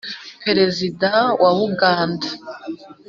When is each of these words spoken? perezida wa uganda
perezida 0.45 1.11
wa 1.41 1.49
uganda 1.67 2.27